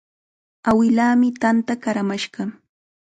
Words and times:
Awilaami 0.69 1.29
tanta 1.41 1.73
qaramashqa. 1.83 2.41